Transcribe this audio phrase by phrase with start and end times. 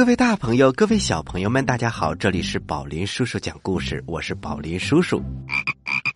[0.00, 2.14] 各位大朋友，各位小朋友们，大家好！
[2.14, 5.22] 这里是宝林叔叔讲故事，我是宝林叔叔。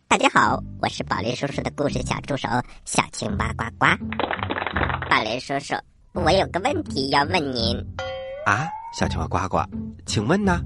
[0.08, 2.48] 大家好，我是宝林叔叔的故事小助手
[2.86, 3.86] 小青蛙呱呱。
[5.10, 5.74] 宝林叔叔，
[6.12, 7.76] 我有个问题要问您。
[8.46, 8.66] 啊，
[8.98, 9.62] 小青蛙呱呱，
[10.06, 10.62] 请问呢？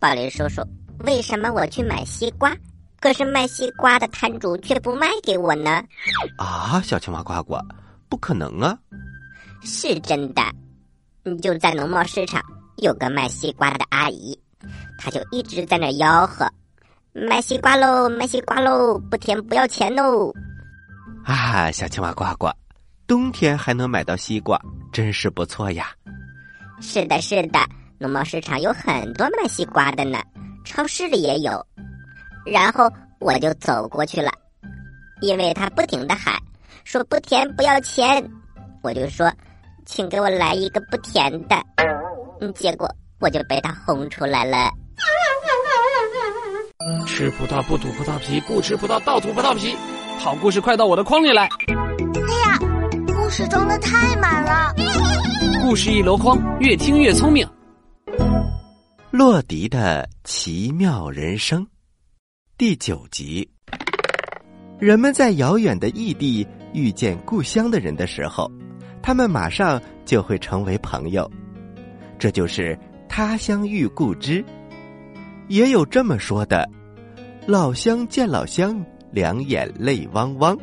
[0.00, 0.62] 宝林叔叔，
[1.00, 2.56] 为什么我去买西瓜，
[2.98, 5.84] 可是卖西瓜的摊主却不卖给我呢？
[6.38, 7.58] 啊，小青蛙呱呱，
[8.08, 8.78] 不可能啊！
[9.60, 10.42] 是真的。
[11.40, 12.42] 就在农贸市场，
[12.78, 14.36] 有个卖西瓜的阿姨，
[14.98, 16.44] 她就一直在那吆喝
[17.14, 20.32] ：“卖西瓜喽，卖西瓜喽，不甜不要钱喽！”
[21.24, 22.50] 啊，小青蛙呱呱，
[23.06, 24.60] 冬天还能买到西瓜，
[24.92, 25.94] 真是不错呀！
[26.80, 27.60] 是的，是的，
[27.98, 30.20] 农贸市场有很多卖西瓜的呢，
[30.64, 31.64] 超市里也有。
[32.44, 34.32] 然后我就走过去了，
[35.20, 36.34] 因为他不停的喊
[36.82, 38.28] 说：“不甜不要钱。”
[38.82, 39.32] 我就说。
[39.84, 41.56] 请给我来一个不甜的，
[42.40, 42.88] 嗯，结果
[43.20, 44.56] 我就被他轰出来了。
[47.06, 49.76] 吃葡萄不吐葡萄皮，不吃葡萄倒吐葡萄皮。
[50.18, 51.44] 好故事快到我的筐里来！
[51.44, 51.48] 哎
[52.46, 52.58] 呀，
[53.06, 54.74] 故事装的太满了。
[55.62, 57.46] 故事一箩筐，越听越聪明。
[59.10, 61.66] 洛迪的奇妙人生，
[62.56, 63.48] 第九集。
[64.78, 68.50] 人们在遥远的异地遇见故乡的人的时候。
[69.02, 71.28] 他们马上就会成为朋友，
[72.18, 74.44] 这就是他乡遇故知。
[75.48, 76.66] 也有这么说的
[77.46, 80.56] ：“老乡见老乡，两眼泪汪汪。”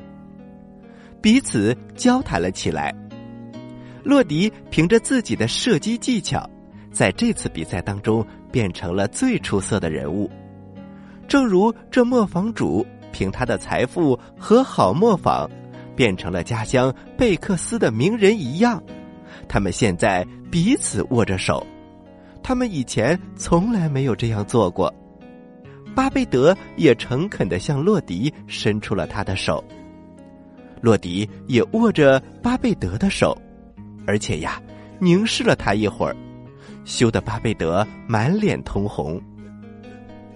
[1.22, 2.96] 彼此交谈了起来。
[4.04, 6.50] 洛迪凭着自己的射击技巧，
[6.92, 10.32] 在这次比赛当中变成了最出色的人物。
[11.28, 15.48] 正如这磨坊主凭他的财富和好磨坊。
[16.00, 18.82] 变成了家乡贝克斯的名人一样，
[19.50, 21.62] 他们现在彼此握着手，
[22.42, 24.94] 他们以前从来没有这样做过。
[25.94, 29.62] 巴贝德也诚恳的向洛迪伸出了他的手，
[30.80, 33.38] 洛迪也握着巴贝德的手，
[34.08, 34.58] 而且呀，
[35.00, 36.16] 凝视了他一会儿，
[36.86, 39.22] 羞得巴贝德满脸通红。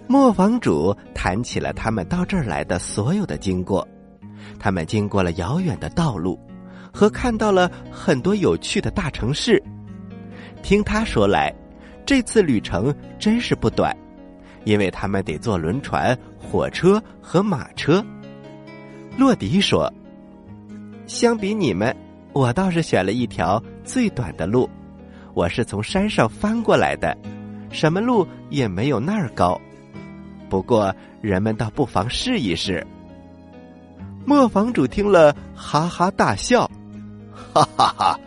[0.08, 3.88] 磨坊主谈起了他们到这儿来的所有的经过。
[4.60, 6.40] 他们经过了遥远的道路，
[6.92, 9.62] 和看到了很多有趣的大城市。
[10.62, 11.54] 听他说来，
[12.06, 13.96] 这次旅程真是不短，
[14.64, 18.04] 因为他们得坐轮船、火车和马车。
[19.18, 19.92] 洛迪说
[21.06, 21.96] ：“相比你们，
[22.32, 24.70] 我倒是选了一条最短的路。
[25.34, 27.18] 我是从山上翻过来的，
[27.70, 29.60] 什么路也没有那儿高。
[30.50, 32.86] 不过人们倒不妨试一试。”
[34.26, 36.70] 磨坊主听了，哈哈大笑，
[37.54, 38.20] 哈哈哈！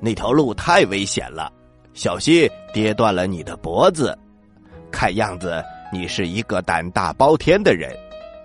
[0.00, 1.50] 那条路太危险了，
[1.94, 4.16] 小心跌断了你的脖子。
[4.90, 7.96] 看样子你是一个胆大包天的人，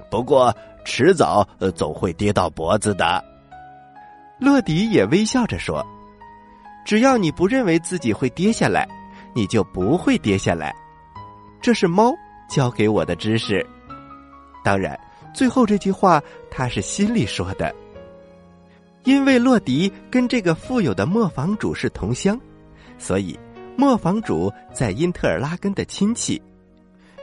[0.10, 0.56] 不过
[0.86, 3.24] 迟早总会跌到脖子的。
[4.40, 5.86] 乐迪也微笑着说
[6.86, 8.88] ：“只要你不认为自己会跌下来，
[9.34, 10.74] 你就不会跌下来。
[11.62, 12.14] 这是猫
[12.50, 13.66] 教给我的知识。
[14.64, 14.98] 当然。”
[15.34, 16.22] 最后这句话，
[16.52, 17.74] 他是心里说的。
[19.04, 22.40] 因为洛迪跟这个富有的磨坊主是同乡，
[22.98, 23.38] 所以
[23.76, 26.42] 磨坊主在因特尔拉根的亲戚，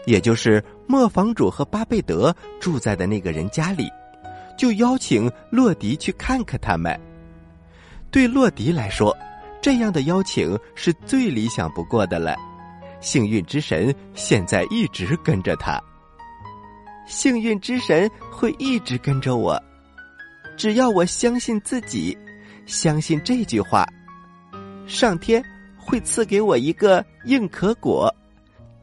[0.04, 3.88] 也就是磨坊主和巴贝德住在的那个人家里，
[4.58, 6.98] 就邀请洛迪去看看他们。
[8.10, 9.16] 对洛迪来说，
[9.62, 12.36] 这样的邀请是最理想不过的了。
[13.00, 15.80] 幸运之神现在一直跟着他。
[17.06, 19.60] 幸运之神会一直跟着我，
[20.56, 22.16] 只要我相信自己，
[22.66, 23.86] 相信这句话，
[24.86, 25.42] 上天
[25.76, 28.14] 会赐给我一个硬壳果，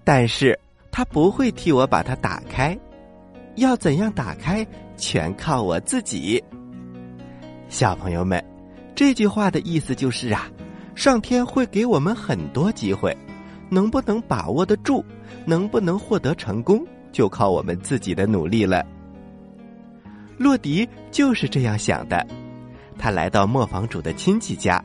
[0.04, 0.58] 但是
[0.92, 2.78] 他不会替我把它打开，
[3.56, 4.66] 要怎样打开，
[4.98, 6.44] 全靠我自己。
[7.70, 8.44] 小朋友们，
[8.96, 10.50] 这句话的意思就是啊，
[10.96, 13.16] 上天会给我们很多机会，
[13.70, 15.04] 能不能把握得住，
[15.46, 16.86] 能不能获得成功？
[17.12, 18.86] 就靠我们自己的努力了。
[20.38, 22.26] 洛迪就是这样想的，
[22.98, 24.84] 他来到磨坊主的亲戚家，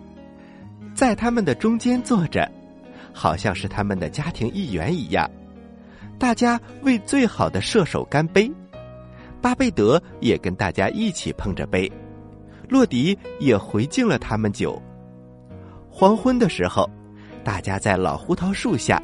[0.94, 2.50] 在他们的中间坐着，
[3.12, 5.30] 好像是他们的家庭一员一样。
[6.18, 8.50] 大家为最好的射手干杯，
[9.40, 11.90] 巴贝德也跟大家一起碰着杯，
[12.68, 14.80] 洛迪也回敬了他们酒。
[15.90, 16.88] 黄昏的时候，
[17.44, 19.02] 大家在老胡桃树下。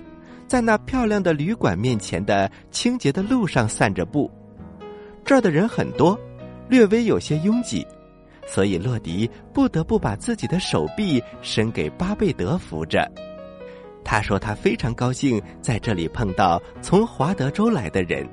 [0.48, 4.30] 在那漂亮的旅馆面前的清洁的路上散着步，
[5.22, 6.18] 这儿的人很多，
[6.70, 7.86] 略微有些拥挤，
[8.46, 13.06] 所以洛迪不得不把自己的手臂伸给巴贝德扶着。
[14.02, 18.26] 他说他非常高兴在这里碰到从华德州来的人，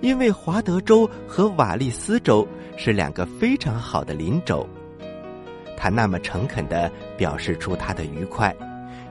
[0.00, 4.64] 因为华德州和瓦利斯州是两个非常好的邻州。
[5.76, 8.54] 他那么诚恳的表示出他的愉快，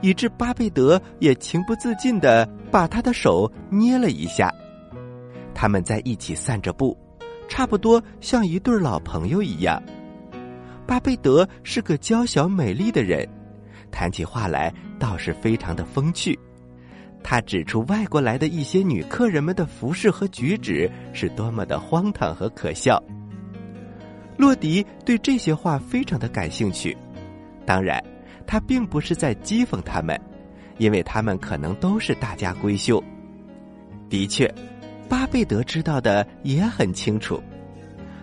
[0.00, 4.52] 以致巴贝德也情不自禁的把他的手捏了一下。
[5.54, 6.96] 他们在一起散着步，
[7.48, 9.82] 差不多像一对老朋友一样。
[10.86, 13.28] 巴贝德是个娇小美丽的人，
[13.90, 16.38] 谈起话来倒是非常的风趣。
[17.22, 23.00] 他指出外国来的一些女客人们的服饰和举止是多么的荒唐和可笑。
[24.38, 26.96] 洛迪对这些话非常的感兴趣，
[27.66, 28.02] 当然，
[28.50, 30.20] 他并不是在讥讽他们，
[30.78, 33.00] 因为他们可能都是大家闺秀。
[34.08, 34.52] 的确。
[35.08, 37.40] 巴贝德知道的也很清楚，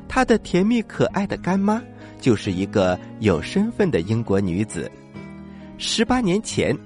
[0.08, 1.82] 他的甜蜜可爱的干妈
[2.20, 4.90] 就是一个有身份的英国女子。
[5.78, 6.78] 十八年前，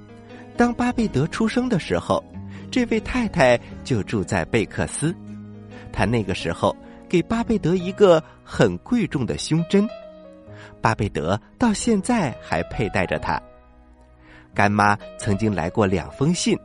[0.58, 2.24] 当巴贝德出生的时候，
[2.72, 5.16] 这位太太就住在贝克斯。
[5.92, 6.76] 她那个时候
[7.08, 9.88] 给巴贝德一个很贵重的胸针，
[10.81, 13.42] 巴贝德到现在还佩戴着它。
[14.54, 16.58] 干妈曾经来过两封信。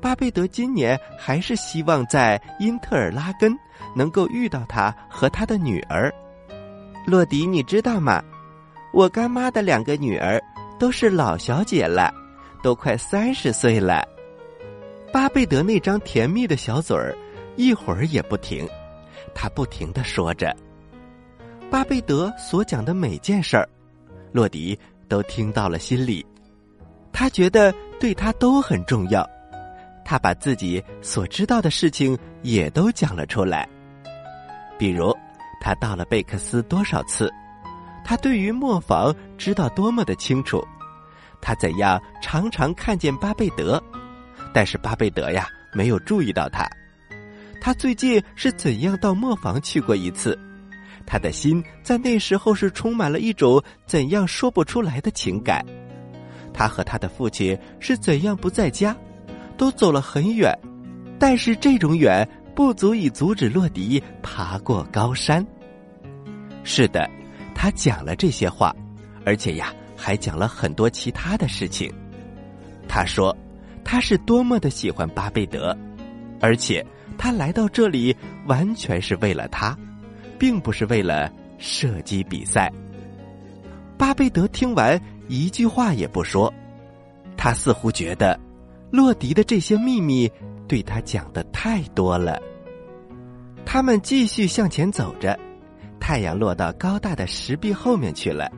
[0.00, 3.56] 巴贝德今年还是希望在因特尔拉根
[3.94, 6.12] 能够遇到他和他的女儿，
[7.06, 8.20] 洛迪，你知道吗？
[8.92, 10.42] 我干妈的两个女儿
[10.78, 12.12] 都是老小姐了，
[12.62, 14.04] 都快三十岁了。
[15.12, 17.16] 巴贝德那张甜蜜的小嘴儿
[17.56, 18.68] 一会儿也不停，
[19.34, 20.52] 他不停的说着。
[21.72, 23.66] 巴贝德所讲的每件事儿，
[24.30, 24.78] 洛迪
[25.08, 26.22] 都听到了心里，
[27.14, 29.26] 他觉得对他都很重要。
[30.04, 33.66] 他把自己所知道的事情也都讲了出来，
[34.78, 35.16] 比如
[35.62, 37.32] 他到了贝克斯多少次，
[38.04, 40.62] 他对于磨坊知道多么的清楚，
[41.40, 43.82] 他怎样常常看见巴贝德，
[44.52, 46.68] 但是巴贝德呀没有注意到他，
[47.62, 50.38] 他最近是怎样到磨坊去过一次，
[51.06, 55.64] 他的心在那时候是充满了一种怎样说不出来的情感，
[56.52, 58.96] 他和他的父亲是怎样不在家。
[59.54, 60.52] 都走了很远，
[61.20, 65.46] 但是这种远不足以阻止洛迪爬过高山。
[66.64, 67.08] 是的，
[67.54, 68.74] 他讲了这些话，
[69.24, 71.92] 而且呀，还讲了很多其他的事情。
[72.88, 73.36] 他说，
[73.84, 75.76] 他是多么的喜欢巴贝德，
[76.40, 76.84] 而且
[77.16, 79.78] 他来到这里完全是为了他，
[80.42, 82.68] 并不是为了射击比赛。
[83.96, 86.52] 巴贝德听完一句话也不说，
[87.36, 88.36] 他似乎觉得。
[88.90, 90.28] 洛迪的这些秘密
[90.66, 92.42] 对他讲的太多了。
[93.64, 95.38] 他们继续向前走着，
[96.00, 98.50] 太阳落到高大的石壁后面去了。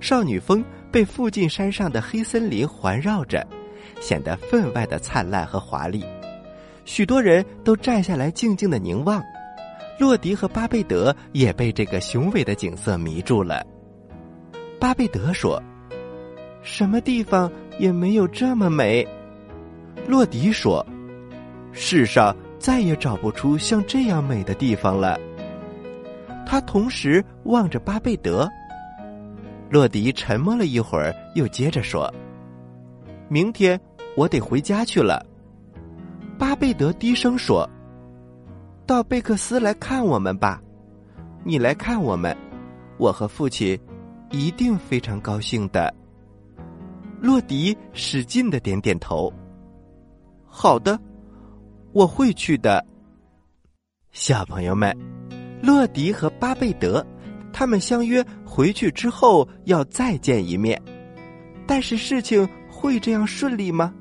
[0.00, 3.46] 少女峰被附近山上的黑森林环绕着，
[4.00, 6.02] 显得分外的灿烂和华丽。
[6.86, 9.22] 许多人都站下来静静的凝望。
[10.02, 13.64] 洛迪和巴贝德也被这个雄伟的景色迷住了。
[14.80, 15.62] 巴贝德说
[16.60, 19.06] ：“什么地方也没有这么美。”
[20.08, 20.84] 洛迪说
[21.70, 25.16] ：“世上再也找不出像这样美的地方了。”
[26.44, 28.50] 他同时望着巴贝德。
[29.70, 32.12] 洛迪沉默了一会儿，又接着说
[33.30, 33.80] ：“明天
[34.16, 35.24] 我得回家去了。”
[36.36, 37.70] 巴贝德低声说
[38.92, 40.60] ：“到贝克斯来看我们吧，
[41.44, 42.36] 你来看我们，
[42.98, 43.80] 我和父亲
[44.30, 45.90] 一定非常高兴的。”
[47.22, 49.32] 洛迪使劲的点点头。
[50.44, 51.00] 好的，
[51.92, 52.84] 我会去的。
[54.10, 54.94] 小朋友们，
[55.62, 57.02] 洛迪和巴贝德
[57.50, 60.78] 他们相约回去之后要再见一面，
[61.66, 63.94] 但是事情会这样顺利吗？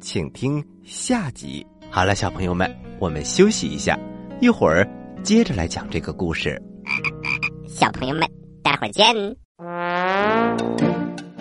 [0.00, 1.66] 请听下集。
[1.96, 3.98] 好了，小朋友们，我们休息一下，
[4.38, 4.86] 一会儿
[5.22, 6.60] 接着来讲这个故事。
[7.66, 8.28] 小朋友们，
[8.62, 9.06] 待会儿见。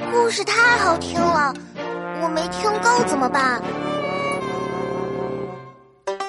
[0.09, 1.53] 故事太好听了，
[2.21, 3.61] 我没听够怎么办？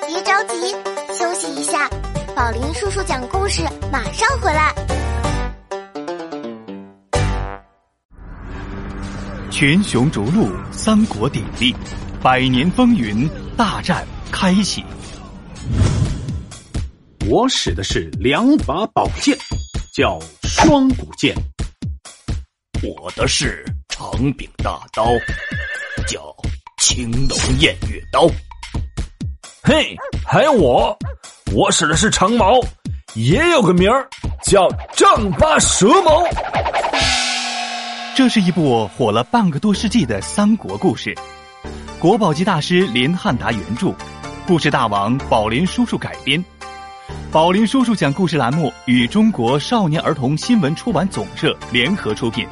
[0.08, 0.72] 别着急，
[1.16, 1.88] 休息一下。
[2.34, 4.74] 宝林叔叔讲故事，马上回来。
[9.52, 11.72] 群雄逐鹿，三国鼎立，
[12.20, 13.24] 百年风云
[13.56, 14.84] 大战开启。
[17.28, 19.36] 我使的是两把宝剑，
[19.92, 21.34] 叫双股剑；
[22.82, 25.06] 我的是长柄大刀，
[26.06, 26.34] 叫
[26.78, 28.28] 青龙偃月刀。
[29.62, 30.96] 嘿，还有我，
[31.52, 32.60] 我使的是长矛，
[33.14, 34.08] 也有个名儿
[34.44, 36.22] 叫丈八蛇矛。
[38.14, 41.12] 这是一部火了半个多世纪的三国故事，
[41.98, 43.92] 国宝级大师林汉达原著，
[44.46, 46.42] 故事大王宝林叔叔改编。
[47.32, 52.46] 宝林叔叔讲故事栏目与中国少年儿童新闻出版总社联合出品，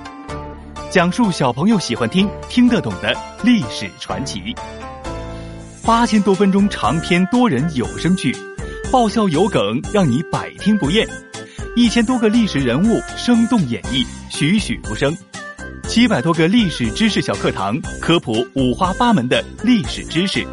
[0.90, 4.52] 讲述小朋友喜欢听、听得懂的历史传奇。
[5.84, 8.36] 八千多分钟长篇多人有声剧，
[8.90, 11.08] 爆笑有梗，让你百听不厌。
[11.76, 15.16] 一千多个历史人物生动演绎，栩栩如生。
[15.86, 20.44] 七百多个历史知识小课堂，科普五花八门的历史知识，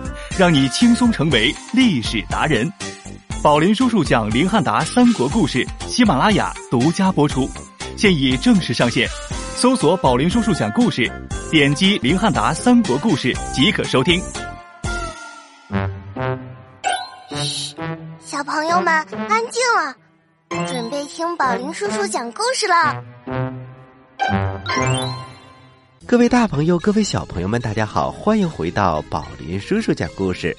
[0.42, 2.68] 让你轻松成为历史达人。
[3.44, 7.48] 宝林叔叔讲林汉达三国故事，喜马拉雅独家播出，
[7.96, 9.08] 现已正式上线。
[9.56, 11.08] 搜索“宝林叔叔讲故事”，
[11.52, 14.20] 点击林汉达三国故事即可收听。
[17.36, 17.76] 嘘，
[18.20, 22.96] 小朋友们安静了，准备听宝林叔叔讲故事了。
[26.12, 30.54] 各位大朋友，各位小朋友们，大家好，欢迎回到宝林叔叔讲故事。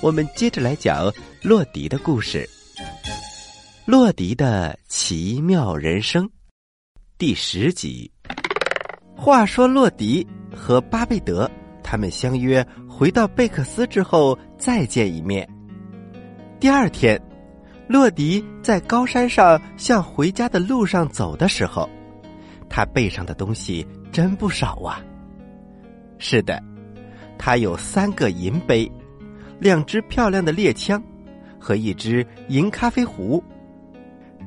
[0.00, 1.08] 我们接着来讲
[1.44, 2.44] 洛迪的故事，
[3.84, 6.24] 《洛迪的奇妙人生》
[7.16, 8.10] 第十集。
[9.14, 11.48] 话说，洛迪和巴贝德
[11.84, 15.48] 他们相约回到贝克斯之后再见一面。
[16.58, 17.16] 第二天，
[17.86, 21.88] 洛迪在高山上向回家的路上走的时候，
[22.68, 23.86] 他背上的东西
[24.16, 25.04] 真不少啊。
[26.16, 26.58] 是的，
[27.36, 28.90] 他有三个银杯。
[29.58, 31.02] 两只漂亮的猎枪，
[31.60, 33.44] 和一只银咖啡壶。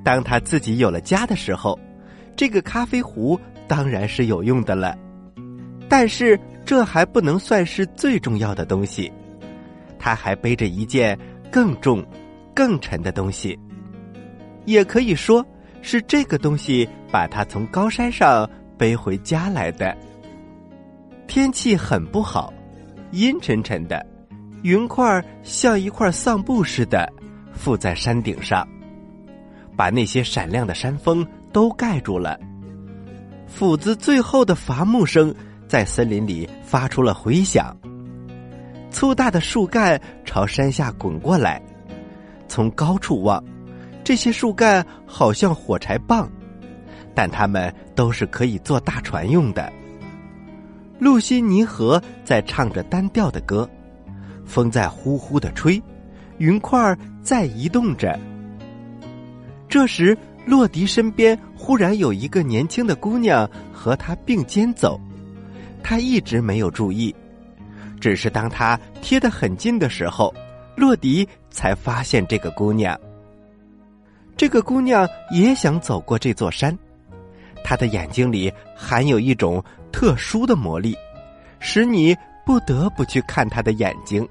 [0.04, 1.80] 当他自己有了家的时候，
[2.36, 4.98] 这个咖啡壶当然是有用的了。
[5.88, 9.14] 但是这还不能算是最重要的东西，
[10.00, 11.16] 他还背着一件
[11.52, 12.04] 更重、
[12.56, 13.56] 更沉的东西。
[14.66, 15.46] 也可以说
[15.84, 19.96] 是这个东西把他从高山上背回家来的。
[21.28, 22.52] 天气很不好，
[23.12, 24.04] 阴沉沉的。
[24.64, 27.08] 云块像一块丧布似的
[27.56, 28.68] 覆在山顶上，
[29.76, 32.40] 把那些闪亮的山峰都盖住了。
[33.48, 35.34] 斧子最后的伐木声
[35.68, 37.76] 在森林里发出了回响。
[38.92, 41.62] 粗大的树干朝山下滚过来，
[42.48, 43.42] 从高处望，
[44.04, 46.30] 这些树干好像火柴棒，
[47.14, 49.72] 但它们都是可以坐大船用的。
[51.00, 53.70] 露西尼河在唱着单调的歌。
[54.46, 55.80] 风在呼呼的吹，
[56.40, 58.20] 云块在移动着。
[59.68, 65.00] 这时，洛迪身边忽然有一个年轻的姑娘和他并肩走，
[65.84, 67.16] 他一直没有注意，
[68.02, 70.34] 只是当他贴得很近的时候，
[70.76, 73.00] 洛迪才发现这个姑娘。
[74.36, 76.76] 这个姑娘也想走过这座山，
[77.64, 80.96] 他的眼睛里含有一种特殊的魔力，
[81.60, 84.28] 使你不得不去看他的眼睛。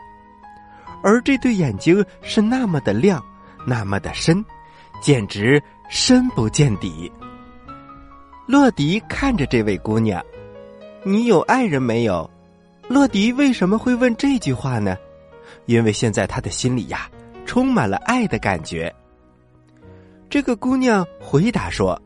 [1.03, 3.25] 而这对眼睛是那么的亮，
[3.65, 4.45] 那么的深，
[5.01, 7.11] 简直深不见底。
[8.47, 10.25] 洛迪看着这位姑娘
[11.05, 12.29] ：“你有爱人没有？”
[12.89, 14.97] 洛迪为什么会问这句话呢？
[15.67, 17.11] 因为现在他的心里呀，
[17.45, 18.93] 充满了爱的感觉。
[20.31, 22.01] 这个姑娘回答说：“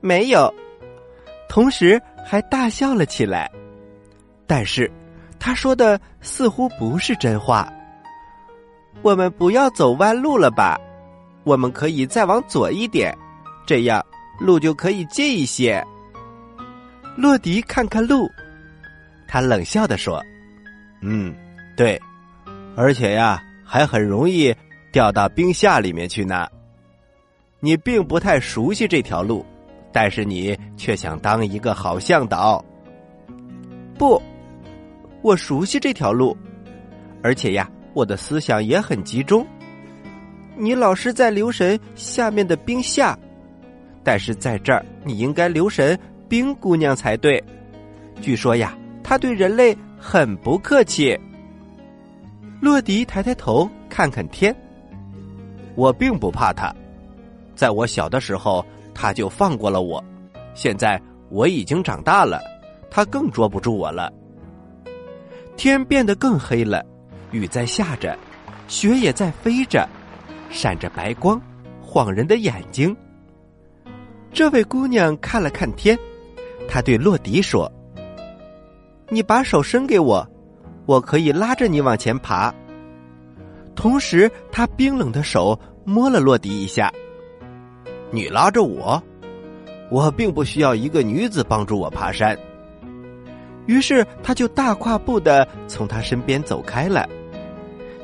[0.00, 0.52] 没有。”
[1.48, 3.50] 同时还大笑了起来。
[4.46, 4.90] 但是，
[5.38, 7.72] 他说的似乎不是真话。
[9.02, 10.78] 我们不要走弯路了吧？
[11.44, 13.16] 我们可以再往左一点，
[13.64, 14.04] 这样
[14.38, 15.82] 路就可以近一些。
[17.16, 18.30] 洛迪看看路，
[19.26, 20.22] 他冷笑的说
[21.00, 21.34] ：“嗯，
[21.76, 22.00] 对，
[22.76, 24.54] 而且呀，还很容易
[24.92, 26.46] 掉到冰下里面去呢。
[27.58, 29.44] 你并不太熟悉这条路，
[29.92, 32.64] 但是你却想当一个好向导。
[33.98, 34.20] 不，
[35.22, 36.36] 我熟悉这条路，
[37.22, 39.44] 而且呀。”我的思想也很集中。
[40.56, 43.18] 你老是在留神下面的冰下，
[44.04, 47.42] 但是在这儿你应该留神冰姑娘才对。
[48.20, 51.18] 据说呀，她对人类很不客气。
[52.60, 54.54] 洛迪抬抬头看看天，
[55.74, 56.72] 我并不怕她。
[57.56, 58.64] 在我小的时候，
[59.00, 60.04] 他就放过了我。
[60.52, 62.38] 现在我已经长大了，
[62.90, 64.12] 他更捉不住我了。
[65.56, 66.84] 天变得更黑了。
[67.30, 68.18] 雨在下着，
[68.68, 69.88] 雪也在飞着，
[70.50, 71.40] 闪着白光，
[71.80, 72.94] 晃人的眼睛。
[74.34, 75.98] 这位姑娘看了看天，
[76.68, 77.72] 她对洛迪说
[79.08, 80.28] ：“你把手伸给我，
[80.84, 82.52] 我可以拉着你往前爬。”
[83.74, 86.92] 同时，她冰冷的手摸了洛迪一下。
[88.10, 89.02] “你拉着我？
[89.90, 92.38] 我并不需要一个女子帮助我爬山。”
[93.66, 97.08] 于是他就大跨步的从他身边走开了。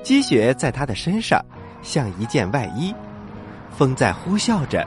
[0.02, 1.44] 积雪在他的身上
[1.82, 2.94] 像一件外衣，
[3.70, 4.86] 风在呼啸着。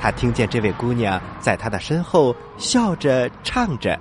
[0.00, 3.98] 他听见这位姑娘在他的身后笑着唱着，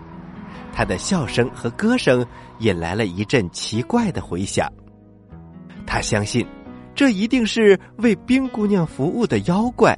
[0.71, 2.25] 她的笑声和歌声
[2.59, 4.71] 引来了一阵奇怪的回响。
[5.85, 6.45] 他相信，
[6.93, 9.97] 这一定是为冰姑娘服务的妖怪。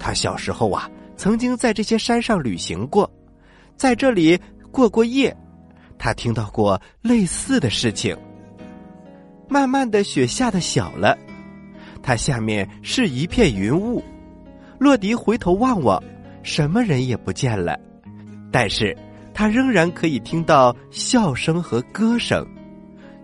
[0.00, 3.08] 他小时候啊，曾经在这些山上旅行过，
[3.76, 4.36] 在这里
[4.72, 5.36] 过过夜，
[5.98, 8.16] 他听到过类似的事情。
[9.46, 11.16] 慢慢的，雪下的小了，
[12.02, 14.02] 它下面是一片云雾。
[14.78, 16.02] 洛迪回头望望，
[16.42, 17.78] 什么人也不见了，
[18.50, 18.96] 但是
[19.34, 22.46] 他仍然可以听到笑声和歌声，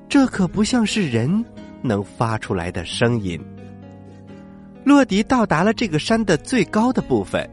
[0.08, 1.42] 这可不像是人
[1.80, 3.40] 能发出来的声音。
[4.86, 7.44] 洛迪到达了这个山的最高的部分，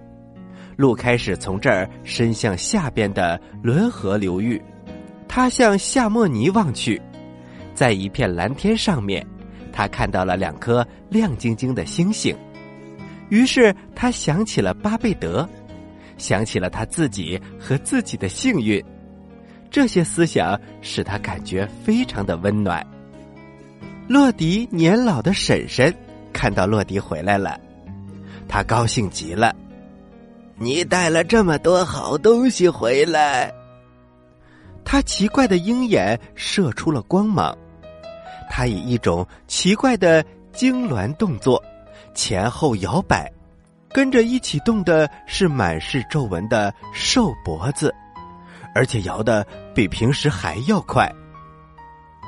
[0.77, 4.61] 路开始从这儿伸向下边的伦河流域。
[5.27, 7.01] 他向夏莫尼望去，
[7.73, 9.25] 在一片蓝天上面，
[9.71, 12.37] 他看到了两颗亮晶晶的星星。
[13.29, 15.49] 于是他想起了巴贝德，
[16.19, 18.79] 想起了他自己和自己的幸运，
[19.71, 22.85] 这些思想使他感觉非常的温暖。
[24.07, 25.91] 洛迪年老的婶婶
[26.33, 27.59] 看到洛迪回来了，
[28.47, 29.55] 他高兴极了。
[30.55, 33.53] 你带了这么多好东西回来，
[34.83, 37.57] 他奇怪的鹰眼射出了光芒，
[38.49, 41.63] 他以一种奇怪的痉挛动作。
[42.13, 43.31] 前后摇摆，
[43.89, 47.91] 跟着一起动的是满是皱纹的瘦脖子，
[48.75, 49.43] 而且摇的
[49.73, 51.11] 比平时还要快。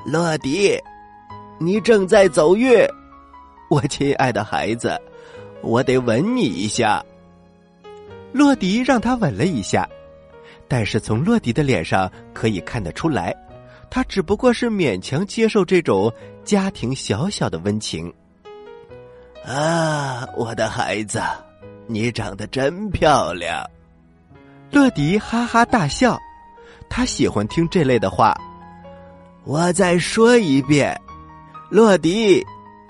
[0.04, 0.76] 洛迪，
[1.60, 2.89] 你正在走月，
[3.69, 4.99] 我亲爱的孩子，
[5.62, 7.04] 我得吻你一下。
[8.32, 9.88] 洛迪让他吻了一下，
[10.67, 13.36] 但是从洛迪的脸上可以看得出来，
[13.89, 16.12] 他只不过是勉强接受这种
[16.43, 18.13] 家庭小小的温情。
[19.45, 21.21] 啊，我的孩子，
[21.88, 23.63] 你长得真漂亮！
[24.71, 26.19] 乐迪哈哈大笑，
[26.89, 28.36] 他喜欢听这类的话。
[29.43, 30.99] 我再说一遍，
[31.69, 32.43] 洛迪，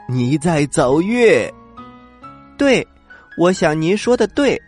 [0.08, 1.52] 你在走月。
[2.58, 2.86] 对，
[3.38, 4.62] 我想您说的对。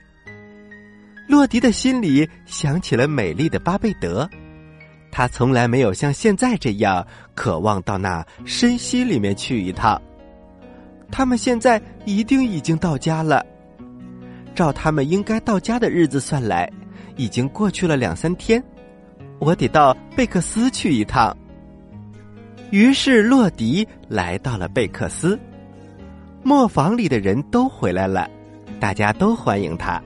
[1.28, 4.30] 洛迪的心里想起了美丽的巴贝德，
[5.12, 10.02] 他从来没有像现在这样渴望到那深溪里面去一趟。
[11.12, 13.46] 他们现在一定已经到家了。
[14.56, 16.70] 照他们应该到家的日子算来，
[17.16, 18.64] 已经过去了两三天。
[19.40, 21.36] 我得到贝克斯去一趟。
[22.70, 25.40] 于是洛迪来到了贝克斯，
[26.44, 28.30] 磨坊里的人都回来了，
[28.80, 30.02] 大家都欢迎他。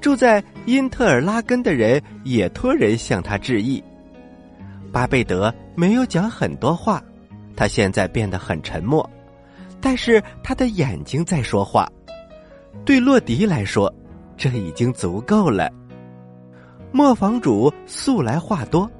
[0.00, 3.82] 住在因特尔拉根的人也托人向他致意。
[4.92, 7.02] 巴贝德没有讲很多话，
[7.56, 9.08] 他现在变得很沉默。
[9.80, 11.86] 但是他的眼睛在说话，
[12.86, 13.92] 对洛迪来说，
[14.36, 15.70] 这已经足够了。
[16.92, 18.90] 磨坊主素来话多，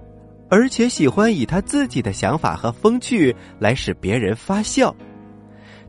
[0.54, 4.94] 而且喜欢以他自己的想法和风趣来使别人发笑。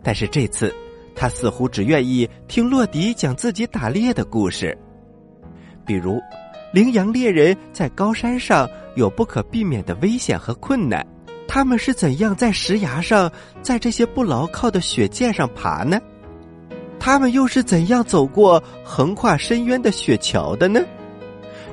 [0.02, 0.74] 但是这次，
[1.14, 4.76] 他似乎只愿意听洛迪讲自己打猎的故事，
[5.86, 6.20] 比如，
[6.74, 11.06] 羚羊猎人在高山上有不可避免的危险和困难。
[11.48, 16.02] 他们是怎样在石崖上，在这些不牢靠的雪涧上爬呢？
[17.00, 20.82] 他们又是怎样走过横跨深渊的雪桥的呢？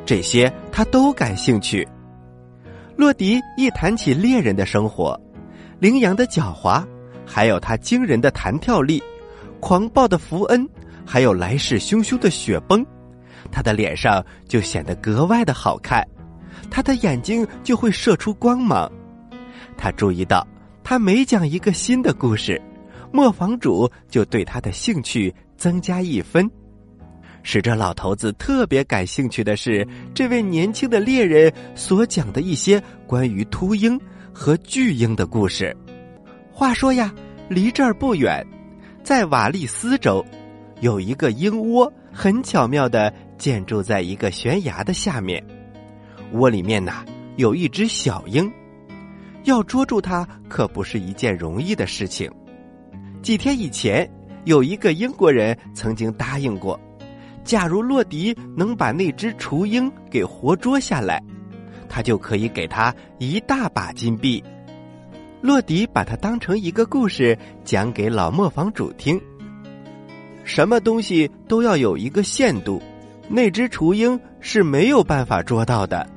[0.05, 1.89] 这些他都感兴趣。
[2.97, 5.19] 洛迪一谈起猎人的生活，
[5.79, 6.85] 羚羊的狡猾，
[7.27, 9.03] 还有他惊人的弹跳力、
[9.61, 10.69] 狂暴的福恩，
[11.05, 12.85] 还有来势汹汹的雪崩，
[13.51, 16.07] 他的脸上就显得格外的好看，
[16.71, 18.91] 他的眼睛就会射出光芒。
[19.77, 20.47] 他注意到，
[20.85, 22.61] 他每讲一个新的故事，
[23.11, 26.49] 磨坊主就对他的兴趣增加一分。
[27.43, 34.01] 使这老头子特别感兴趣的是，这位年轻的猎人所讲的一些关于秃鹰
[34.33, 35.77] 和巨鹰的故事。
[36.53, 37.13] 话说呀，
[37.49, 38.47] 离这儿不远，
[39.03, 40.25] 在瓦利斯州，
[40.81, 45.45] 有一个鹰窝，很巧妙的建筑在一个悬崖的下面。
[46.33, 47.05] 窝里面呐，
[47.37, 48.51] 有一只小鹰。
[49.45, 52.31] 要捉住它可不是一件容易的事情。
[53.23, 54.09] 几天以前，
[54.45, 56.79] 有一个英国人曾经答应过，
[57.45, 61.23] 假如洛迪能把那只雏鹰给活捉下来，
[61.89, 64.43] 他就可以给他一大把金币。
[65.41, 69.21] 洛迪把它当成一个故事讲给老磨坊主听。
[70.45, 72.81] 什么东西都要有一个限度，
[73.29, 76.09] 那只雏鹰是没有办法捉到的。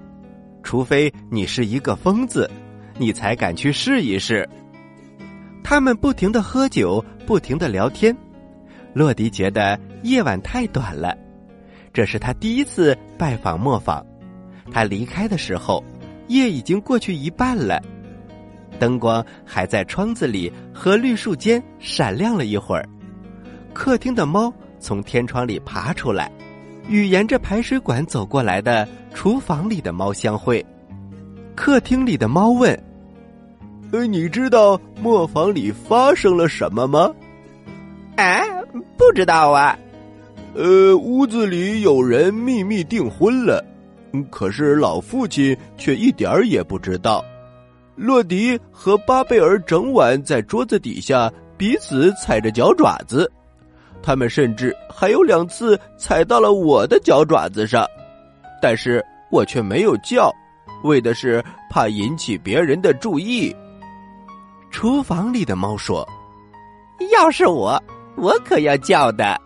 [0.61, 2.49] 除非你是一个疯子，
[2.97, 4.47] 你才敢去试一试。
[5.63, 8.15] 他们不停的喝酒，不停的聊天。
[8.95, 11.13] 洛迪觉得夜晚太短了，
[11.91, 14.01] 这是他第一次拜访磨坊。
[14.71, 15.83] 他离开的时候，
[16.29, 17.77] 夜已经过去一半了，
[18.79, 22.87] 灯光还在窗子里和绿树间闪亮了一会儿。
[23.73, 26.31] 客厅的猫从天窗里爬出来，
[26.87, 30.65] 与沿着排水管走过来的厨房里的猫相会。
[31.53, 32.81] 客厅里的猫问
[33.91, 37.13] ：“呃，你知道磨坊里发生了什么吗
[38.15, 38.54] ？”“啊，
[38.97, 39.77] 不知道啊。
[40.55, 43.63] ”“呃，屋子里有人秘密订婚了，
[44.29, 47.23] 可是老父亲却一点儿也不知道。
[47.95, 53.29] 洛迪和巴贝尔整晚在桌子底下彼此踩着脚爪子。”
[54.01, 57.87] 他们甚至还有两次踩到了我的脚爪子上，
[58.61, 60.31] 但是我却没有叫，
[60.83, 63.55] 为的是怕引起别人的注意。
[64.69, 66.07] 厨房里的猫说
[67.11, 67.81] ：“要是我，
[68.17, 69.39] 我可要叫的。”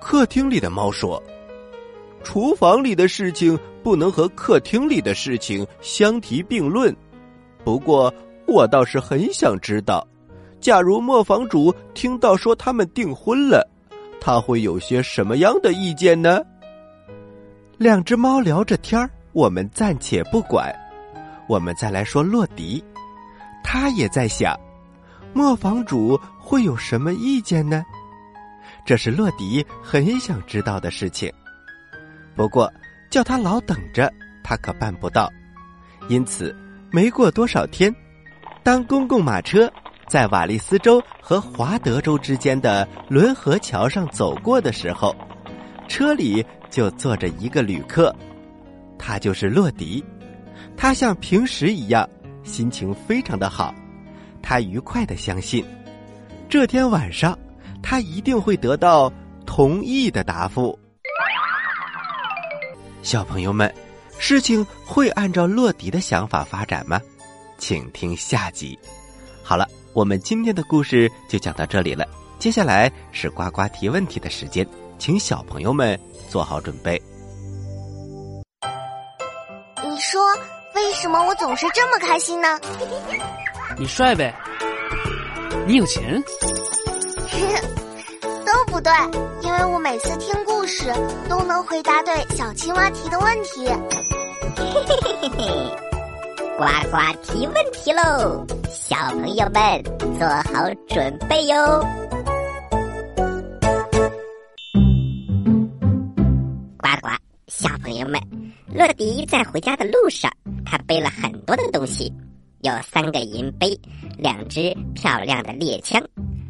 [0.00, 1.22] 客厅里的猫说
[2.24, 6.94] ：“厨房里的事情不能和客厅里的事情相提并论。
[7.64, 8.12] 不过，
[8.46, 10.06] 我倒是很想知道。”
[10.60, 13.64] 假如磨坊主听到说他们订婚了，
[14.20, 16.40] 他会有些什么样的意见呢？
[17.76, 20.74] 两只猫聊着天儿，我们暂且不管。
[21.46, 22.82] 我们再来说洛迪，
[23.62, 24.58] 他也在想，
[25.38, 27.84] 磨坊主会有什么意见呢？
[28.84, 31.32] 这是洛迪很想知道的事情。
[32.34, 32.68] 不过
[33.08, 35.30] 叫他老等着，他可办不到。
[36.08, 36.52] 因此，
[36.90, 37.94] 没过多少天，
[38.64, 39.72] 当公共马车。
[40.08, 45.14] 在瓦利斯州和华德州之间的轮河桥上走过的时候，
[45.86, 48.12] 车里就坐着一个旅客，
[48.98, 50.04] 他就是洛迪。
[50.76, 52.08] 他像平时一样，
[52.42, 53.72] 心情非常的好。
[54.48, 55.62] 他愉快的相信，
[56.48, 57.38] 这天晚上
[57.82, 59.12] 他一定会得到
[59.44, 60.78] 同意的答复。
[63.02, 63.70] 小朋友们，
[64.18, 66.98] 事情会按照洛迪的想法发展吗？
[67.58, 68.78] 请听下集。
[69.42, 69.68] 好了。
[69.92, 72.06] 我们今天的故事就讲到这里了，
[72.38, 77.02] 接下来是呱呱提问题的时间，请小朋友们做好准备。
[79.84, 80.22] 你说
[80.74, 82.48] 为什么我总是这么开心呢？
[83.78, 84.34] 你帅呗，
[85.66, 86.22] 你有钱，
[88.44, 88.92] 都不对，
[89.42, 90.92] 因为我每次听故事
[91.28, 93.66] 都能回答对小青蛙提的问题。
[96.58, 99.80] 呱呱提问题喽，小朋友们
[100.18, 101.80] 做好准备哟！
[106.78, 107.08] 呱呱，
[107.46, 108.20] 小朋友们，
[108.74, 110.28] 乐迪在回家的路上，
[110.66, 112.12] 他背了很多的东西，
[112.68, 113.78] 有三个银杯，
[114.18, 116.02] 两只漂亮的猎枪，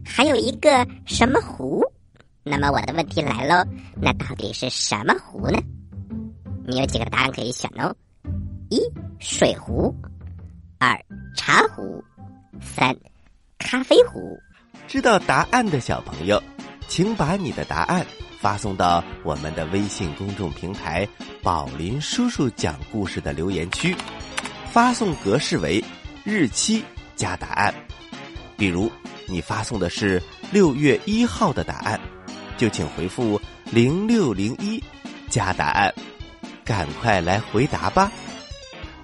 [0.05, 1.81] 还有一个什么壶？
[2.43, 3.65] 那么我的问题来喽，
[4.01, 5.59] 那到底是什么壶呢？
[6.67, 7.95] 你有几个答案可以选哦？
[8.69, 8.81] 一
[9.21, 9.95] 水壶，
[10.79, 10.99] 二
[11.37, 12.03] 茶壶，
[12.61, 12.97] 三
[13.59, 14.37] 咖啡壶。
[14.89, 16.43] 知道答案的小朋友，
[16.89, 18.05] 请把你的答案
[18.41, 21.07] 发送到我们的微信公众平台
[21.43, 23.95] “宝林叔叔讲故事”的留言区，
[24.71, 25.83] 发送格式为
[26.29, 26.85] 日期
[27.17, 27.75] 加答案。
[28.55, 28.93] 比如
[29.27, 31.99] 你发送的是六月一号的答案，
[32.59, 34.83] 就请回复零六零一
[35.31, 35.95] 加答案，
[36.67, 38.13] 赶快来回答吧。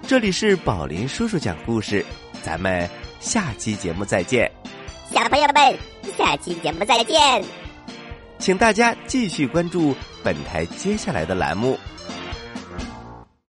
[0.07, 2.05] 这里是宝林叔叔讲故事，
[2.43, 2.87] 咱们
[3.19, 4.51] 下期节目再见。
[5.11, 5.79] 小朋友们，
[6.15, 7.43] 下期节目再见。
[8.37, 11.79] 请大家继续关注本台接下来的栏目。